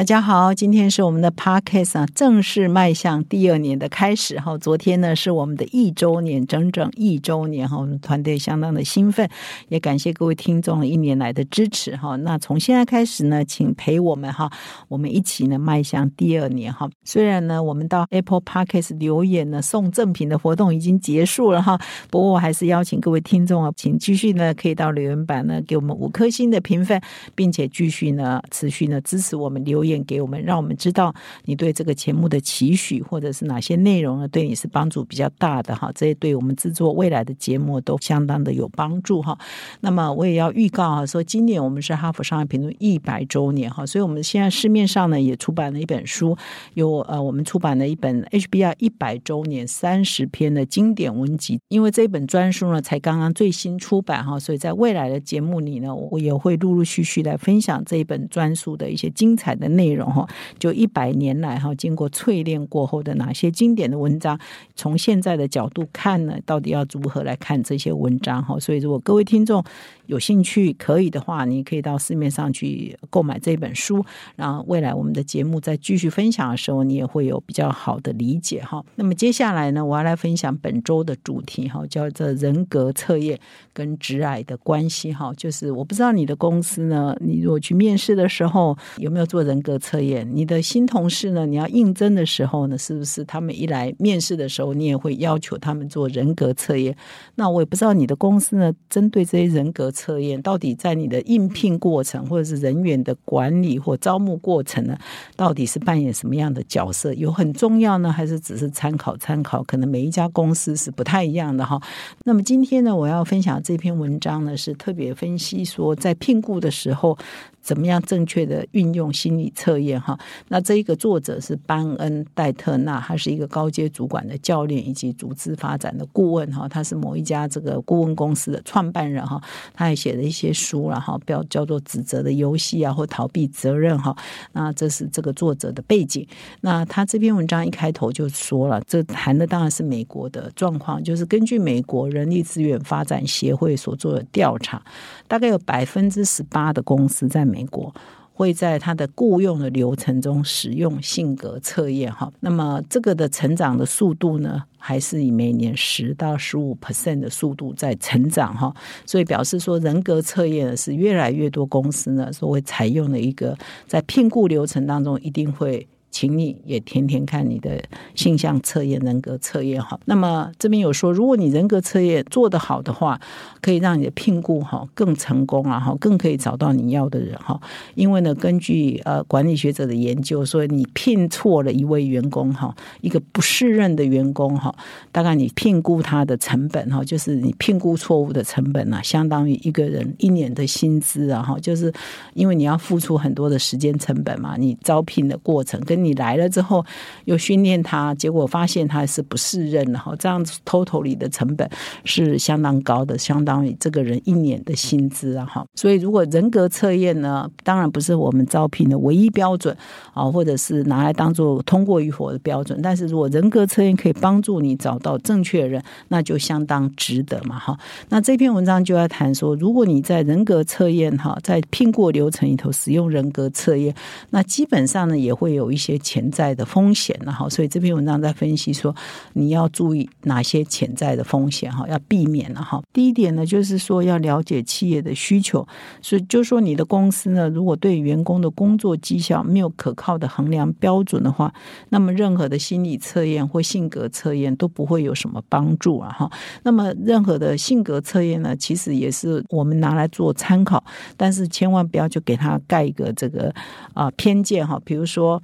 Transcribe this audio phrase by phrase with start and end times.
[0.00, 4.56] 大家好，今天是我们的 podcast 啊，正式迈向第二年的开始哈。
[4.56, 9.28] 昨天呢是我们的一周年，整整一周年哈，我们团队相当的兴奋，
[9.68, 12.16] 也感谢各位听众一年来的支持哈。
[12.16, 14.50] 那从现在开始呢，请陪我们哈，
[14.88, 16.88] 我们一起呢迈向第二年哈。
[17.04, 26.98] 虽然呢，我们到 Apple Podcast 留言呢送赠品的活动已经结束了哈，不过我还是邀请各位听众啊，请继续呢可以到留言板呢给我们五颗星的评分，
[27.34, 29.80] 并且继续呢持续呢支持我们留。
[29.80, 34.28] 留给我们，让我们知道你对这个节目的期许，或者是哪些内容呢？
[34.28, 39.38] 对你是帮助比较大的哈，这些对我们制作未来的节目都相当的有帮助哈。
[39.80, 46.36] 那么我也要预告啊，说今年我们是哈佛商业评论一百周年哈，所以我们现在市面上呢也出版了一本书，
[46.74, 59.69] 有呃我们出版了一本 HBR 一百周年三十篇的经典文集，因为这本专书呢才刚刚最新出版哈，所以在未来的节目里呢，我也会陆陆续续来分享这一本专书的一些精彩的。
[59.70, 60.26] 内容哈，
[60.58, 64.38] 就一百年来哈，经过淬炼过后的哪些经典的文章，
[64.74, 68.58] 从现在的角度看呢，到底要如何来看这些文章哈？
[68.58, 69.62] 所以，如果各位听众
[70.06, 74.04] 有兴趣，可以的话，你可以到市面上去购买这本书，
[74.34, 78.84] 然后未来我们的节目再继续分享的时候，你也会有比较好的理解哈。
[78.96, 83.38] 那么接下来呢，我要来分享本周的主题哈，叫做人格测验
[83.72, 85.32] 跟直癌的关系哈。
[85.36, 89.59] 就是我不知道你的公司呢，你如果去面试的时候有没有做人。
[89.60, 91.44] 人格测验，你的新同事呢？
[91.44, 96.96] 你要应征的时候呢，是不是他们一来面试的时候，你也会要求他们做人格测验？
[97.34, 104.96] 那我也不知道你的公司呢，针对这些人格测验，到底在你的应聘过程或者是人员的管理或招募过程呢，
[105.36, 107.12] 到底是扮演什么样的角色？
[107.12, 109.62] 有很重要呢，还是只是参考参考？
[109.64, 111.78] 可能每一家公司是不太一样的哈。
[112.24, 117.18] 那么今天呢，我要分享这篇文章呢，是特别分析说，在聘雇的时候。
[117.62, 120.00] 怎么样正确的运用心理测验？
[120.00, 129.38] 哈，那这一个作者是班恩戴特纳，他是一个高阶主管的教练以及组织发展的顾问哈，他是某一家这个顾问公司的创办人哈，
[129.74, 134.16] 他还写了一些书然后标叫做指责的游戏啊，或逃避责任哈。
[134.52, 136.26] 那这是这个作者的背景。
[136.62, 144.82] 那他这篇文章一开头就说了，这谈的当然是美国的状况，就是根据美国人力资源发展协会所做的调查，
[145.28, 147.49] 大概有百分之十八的公司在。
[147.50, 147.92] 美国
[148.32, 158.74] 会在他的雇佣的流程中使用性格测验，哈，那么这个的成长的速度呢，还是以每年十到十五 percent 的速度在成长，哈，
[159.04, 163.54] 所以表示说人格测验是越来越多公司呢，所会采用的一个
[163.86, 165.86] 在聘雇流程当中一定会。
[166.10, 167.82] 请你也天天看你的
[168.14, 169.98] 性向测验、人格测验哈。
[170.06, 173.20] 那么这边有说，如果你人格测验做得好的话，
[173.60, 177.60] 可以让你的聘雇哈更成功啊哈，更可以找到你要的人哈。
[177.94, 184.74] 因为呢，根据呃管理学者的研究说，你聘错了一位员工哈，一个不适任的员工哈，
[185.12, 191.92] 大概你聘雇他的成本哈，就是你聘雇错误的成本啊，相当于一个人一年的薪资啊哈，就是
[192.34, 196.84] 因为你要付出很多的时间成本嘛，你招聘的过程跟你来了之后，
[197.24, 201.68] 又训练他，结果发现他是不适任的哈，这样子 total 里的成本
[202.04, 205.64] 是相当高的，相当于这个人一年的薪资啊哈。
[205.74, 209.76] 所以如果人格测验呢，当然不是我们招聘的唯一标准
[210.14, 212.80] 啊，或者是拿来当做通过与否的标准。
[212.82, 217.78] 但是如果人格测验可以帮助你找到正确人，那就相当值得嘛哈。
[218.08, 223.94] 那这篇文章就要谈说，如果你在人格测验哈，在聘过流程里头使用人格测验，
[224.30, 225.89] 那基本上呢也会有一些。
[225.90, 228.94] 些潜在的风险，然后，所以这篇文章在分析说，
[229.32, 232.82] 你要注意哪些潜在的风险哈，要避免了哈。
[232.92, 235.66] 第一点呢，就是说要了解企业的需求，
[236.00, 241.52] 所以就说你的公司呢，如果对员工的工作绩效没有可靠的衡量标准的话，
[241.88, 246.30] 那么任何的心理测验或性格测验都不会有什么帮助啊哈。
[246.62, 250.82] 那么任何的性格测验呢，其实也是我们拿来做参考，
[251.16, 253.52] 但是千万不要就给他盖一个这个
[253.94, 255.42] 啊偏见哈，比如说。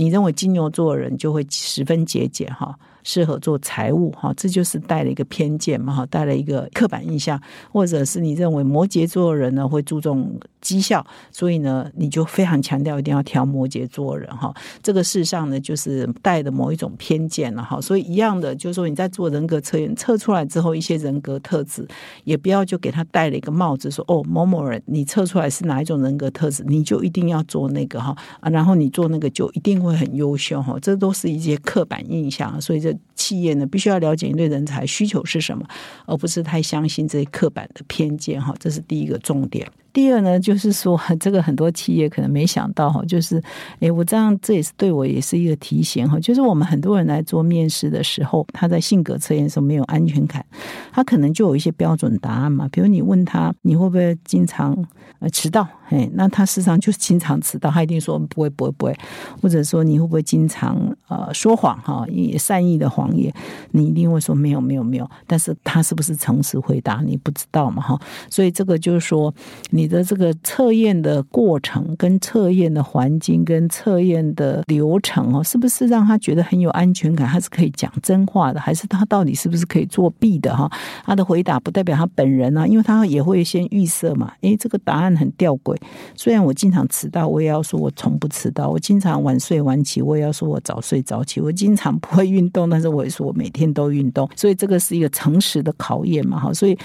[0.00, 2.72] 你认为金牛座的人就会十分节俭哈，
[3.02, 7.40] 适合做财务哈，这就是带了一个偏见嘛哈，带了一个刻板印象，
[7.72, 14.52] 或者是你认为摩羯座的人呢会注重绩效，所以呢，你就非常强调一定要挑摩羯座人哈。
[14.82, 17.80] 这个事实上呢，就是带的某一种偏见了哈。
[17.80, 21.86] 所以一样的，就是说你在做人格测验测出来之后，一些人格特质，
[22.24, 30.76] 也不要就给他戴了一个帽子，说哦某某人你测出来是哪一种人格特质，你就一定要做那个哈啊，然后你做那个就一定会很优秀哈。
[30.80, 35.64] 这都是一些刻板印象，所以这企业呢必须要了解你对人才需求是什么，
[36.06, 38.54] 而不是太相信这些刻板的偏见哈。
[38.58, 39.68] 这是第一个重点。
[39.98, 43.42] 第二呢，就是说 这个很多企业可能没想到哈，就是
[43.80, 50.46] 诶，我这样这也是对我也是一个提醒哈，就是我们很多人来做面试的时候，他在性格测验时候没有安全感，
[50.92, 54.72] 他可能就有一些标准答案嘛，比如你问他你会不会经常
[55.18, 58.96] 呃迟到，哎，那他事实上就是经常迟到，他一定说不会不会不会，
[59.42, 63.34] 或者说你会不会经常呃说谎哈，也善意的谎言，
[63.72, 68.00] 你一定会说没有没有没有，但是他是不是诚实回答你不知道嘛哈，
[68.30, 69.34] 所以这个就是说。
[69.70, 77.26] 你的这个测验的过程、跟测验的环境、跟测验的流程哦，是不是让他觉得很有安全感？
[77.26, 80.54] 他是可以讲真话的，还是他到底是不是可以作弊的？
[80.54, 80.70] 哈，
[81.04, 84.32] 他的回答不代表他本人啊，因为他也会先预设嘛。
[84.42, 85.74] 诶，这个答案很吊诡。
[86.14, 94.28] 虽然我经常迟到，我也要说我从不迟到；我经常晚睡晚起，我也要说我早睡早起；我经常不会运动，但是我也说我每天都运动。
[94.36, 96.38] 所以这个是一个诚实的考验嘛。
[96.38, 96.78] 哈，所以。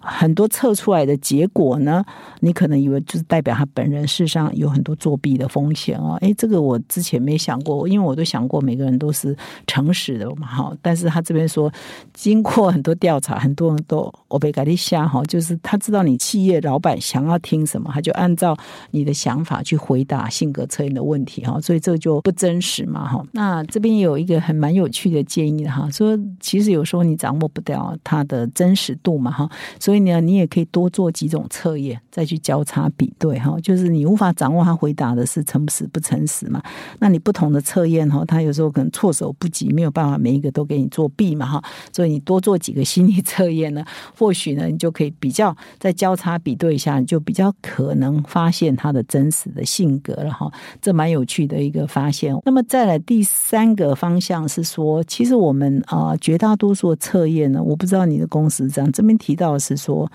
[0.00, 2.04] 很多测出来的结果呢，
[2.40, 6.16] 你可能以为就是代表他本人事实上有很多作弊的风险哦。
[6.20, 9.36] 哎，这个我之前没想过，因为我都想过每个人都是
[9.66, 10.72] 诚实的嘛，哈。
[10.80, 11.70] 但是他这边说，
[12.14, 18.56] 经过很多调查，很多人都我被改一下哈，就是他知道你企业老板想要听什么，他就按照
[18.92, 23.22] 你的想法去回答性格测验的问题哈，所以这就不真实嘛，哈。
[23.32, 29.50] 那这边有一个很蛮有趣的建议哈，说其实有时候你掌握不掉它的真实度嘛，哈。
[29.90, 33.58] 所以呢，你也可以多做几种测验，再去交叉比对哈。
[33.60, 36.62] 就是你无法掌握他回答的是诚实不诚实嘛？
[37.00, 41.60] 那你不同的测验哈，他有时候可能措手不及，没有办法每一个都给你作弊嘛哈。
[41.92, 43.84] 所以你多做几个心理测验呢，
[44.16, 50.48] 或许呢，你就可以比较再交叉比对一下，就比较可能发现他的真实的性格了哈。
[50.80, 52.32] 这蛮有趣的一个发现。
[52.44, 59.79] 那么再来第三个方向是说，其实我们啊绝大多数的测验呢，我不知道你的公司这样，这边提到的是。
[59.80, 60.10] 说，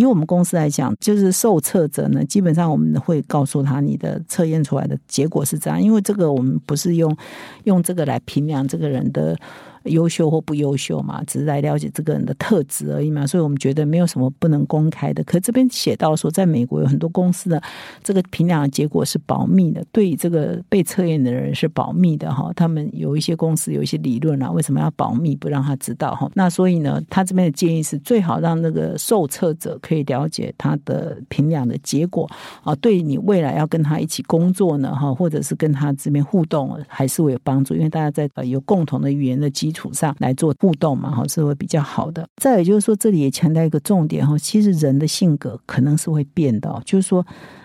[0.00, 7.16] 以我们公司来讲，就是受测者呢，基本上我们会告诉他你的测验出来的结果是这样，因为这个我们不是用
[7.64, 9.36] 用这个来评量这个人的。
[9.86, 15.22] 优秀或不优秀嘛，只是来了解这个人的特质而已嘛，所以我们觉得没有什么不能公开的。
[15.22, 17.62] 可这边写到说，在美国有很多公司的
[18.02, 22.52] 这个评量的结果是保密的，对于这个被测验的人是保密的哈。
[22.56, 26.28] 他们有一些公司有一些理论啊，为什么要保密，不让他知道哈？
[26.34, 32.28] 那所以呢，他这边的建议是最好让那个受测者可以了解他的评量的结果
[32.64, 39.70] 啊，对你未来要跟他一起工作呢哈，或者是跟他这边互动，还是会有帮助，因为大家在呃有共同的语言的基。
[39.76, 42.26] 础上来做互动嘛，哈，是会比较好的。
[42.36, 47.22] 再有就是说，这里也强调一个重点哈，其实人的性格可能是会变的，就是说，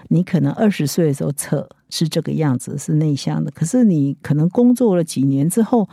[0.09, 5.87] 你可能二十岁的时候测是这个样子，是内向的，可是你可能工作了几年之后。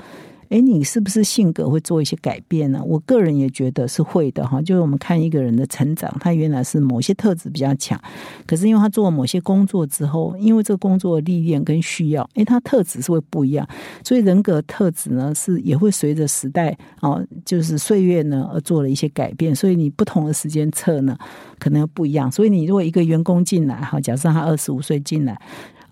[0.49, 2.83] 哎，你是不是性格会做一些改变呢？
[2.85, 4.63] 我个人也觉得是会的哈。
[4.63, 8.01] 就是我们看一个人的成长，他原来是某些特质比较强，
[8.47, 13.69] 可是因为他做了某些工作之后，因为这个工作的历练跟需要，哎，他特质是会不一样。
[14.03, 19.55] 所以人格特质呢，是也会随着时代啊，就是岁月呢而做了一些改变。
[19.55, 21.17] 所以你不同的时间测呢，
[21.59, 22.33] 可能不一样。
[22.33, 25.39] 所以你如果一个员工进来哈，假设他二十五岁进来。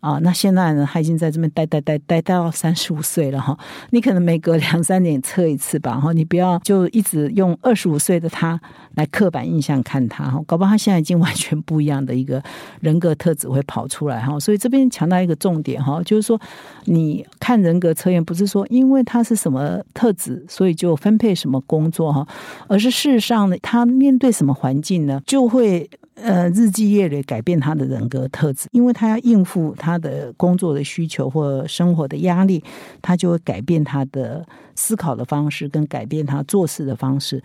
[0.06, 3.58] 啊，那现在呢，他已经在这边待待待待到三十五岁了哈。
[3.90, 8.60] 你可能每隔两三年测一次吧，哈，你不要就一直用二十五岁的他
[8.94, 12.40] 来刻板印象看他哈，搞不好他现在已经完全不一样的一个
[12.78, 14.38] 人格特质会跑出来哈。
[14.38, 16.40] 所以这边强调一个重点哈，就是说
[16.84, 22.24] 你看人格测验不是说因为他是什么特质，所以就分配什么工作哈，
[22.68, 25.90] 而是事实上呢，他面对什么环境呢，就会。
[26.16, 32.64] 呃，日积月累改变他的人格特质，因为他要应付他的工作的需求或生活的压力，
[33.02, 34.44] 他就会改变他的
[34.74, 37.42] 思考的方式，跟改变他做事的方式。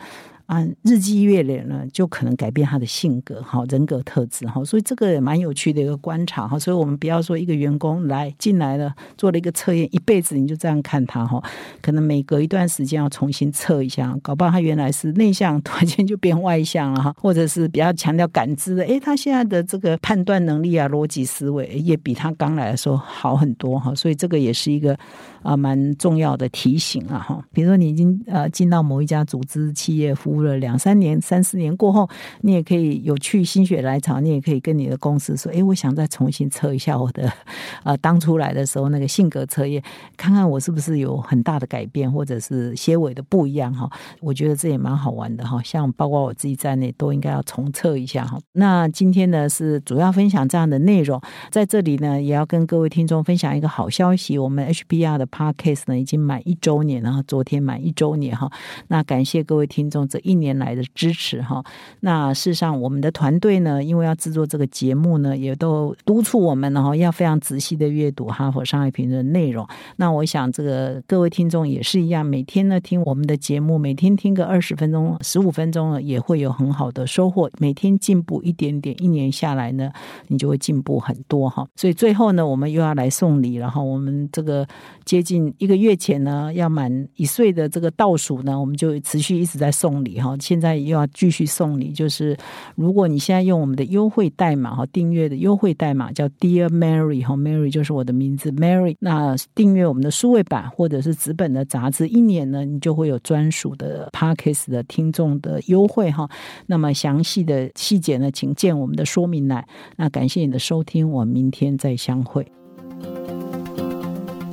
[0.51, 11.41] 啊，日积月累呢，就可能改变他的性格，哈，人格特质，哈，所以这个也蛮有趣的一个观察，哈，所以我们不要说一个员工来进来了，做了一个测验，一辈子你就这样看他，哈，
[11.81, 24.97] 可能每隔一段时间要重新测一下，搞不好他原来是内向，突然间就变外向了，哈，或者是比较强调感知的，诶，他现在的这个判断能力啊，逻辑思维也比他刚来的时候好很多，哈，所以这个也是一个
[25.43, 30.40] 啊蛮重要的提醒啊，哈，比如说你已经呃进到某一家组织企业服务。
[30.41, 32.09] 了两三年、三四年过后，
[32.41, 37.31] 你也可以有去心血来潮，你也可以跟你的公司说：“哎，我想再重新测一下我的
[37.83, 39.81] 呃当初来的时候那个性格测验，
[40.17, 43.89] 看看我是不是有很大的改变，或者是些微的不一样哈。”
[44.21, 48.39] 我觉得这也蛮好玩的哈，像包括我自己在内，都应该要重测一下哈。
[48.53, 58.51] 那今天呢是主要分享这样的内容，在这里呢也要跟各位听众分享一个好消息，我们 HBR 的 Podcast 呢已经满一周年了，昨天满一周年哈。
[58.87, 61.61] 那感谢各位听众这一一年来的支持哈。
[61.99, 69.67] 那事实上，我们的团队呢，因为要制作这个节目呢，也都督促我们，然后要非常仔细的阅读《哈佛商业评论》内容。
[69.97, 77.49] 那我想，这个各位听众也是一样，每天呢听我们的节目，每天听个二十分钟、十五分钟，也会有很好的收获。
[77.59, 79.91] 每天进步一点点，一年下来呢，
[80.27, 81.67] 你就会进步很多哈。
[81.75, 84.65] 所以最后呢，我们又要来送礼，然后我们这个
[85.03, 90.35] 接近一个月前呢，要满一岁的这个倒数呢，我们就持续一直在送礼哈。
[90.39, 92.37] 现在又要继续送礼，就是
[92.75, 98.95] 如果你现在用我们的优惠代码哈，订阅的优惠代码叫 Dear Mary 哈，Mary 就是我的名字 Mary。
[98.99, 106.29] 那订阅我们的数位版或者是纸本的杂志，一年呢，你就会有专属的 Parkes 的听众的优惠哈。
[106.67, 109.65] 那么详细的细节呢，请见我们的说明栏。
[109.95, 112.45] 那感谢你的收听，我们明天再相会。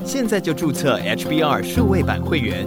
[0.04, 2.66] 现在就注册 HBR 数位版会员，